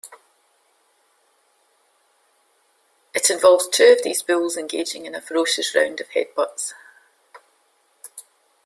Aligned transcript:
It 3.13 3.29
involves 3.29 3.67
two 3.67 3.91
of 3.95 4.01
these 4.01 4.23
bulls 4.23 4.57
engaging 4.57 5.05
in 5.05 5.13
a 5.13 5.21
ferocious 5.21 5.75
round 5.75 6.01
of 6.01 6.09
headbutts. 6.09 6.73